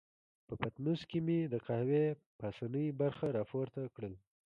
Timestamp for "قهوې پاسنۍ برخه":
1.67-3.27